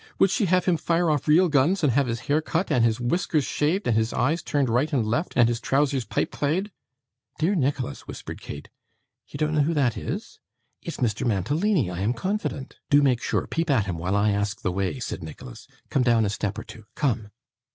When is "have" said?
0.45-0.65, 1.93-2.07